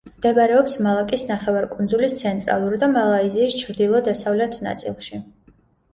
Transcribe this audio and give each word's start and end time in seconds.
მდებარეობს 0.09 0.75
მალაკის 0.85 1.25
ნახევარკუნძულის 1.31 2.17
ცენტრალურ 2.21 2.79
და 2.85 2.91
მალაიზიის 2.97 3.59
ჩრდილო-დასავლეთ 3.63 4.61
ნაწილში. 4.71 5.25